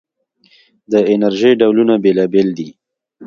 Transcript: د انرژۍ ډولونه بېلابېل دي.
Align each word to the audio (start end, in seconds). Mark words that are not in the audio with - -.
د 0.91 0.93
انرژۍ 1.13 1.53
ډولونه 1.61 1.93
بېلابېل 2.03 2.49
دي. 2.57 2.67